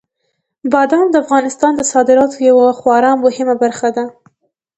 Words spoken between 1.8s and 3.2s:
صادراتو یوه خورا